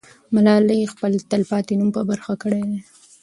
ملالۍ 0.35 0.81
خپل 0.93 1.11
تل 1.29 1.41
پاتې 1.51 1.73
نوم 1.79 1.89
په 1.97 2.01
برخه 2.09 2.33
کړی 2.43 2.61
دی. 2.69 2.79